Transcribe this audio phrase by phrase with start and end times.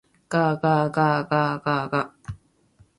[0.33, 1.95] がががががが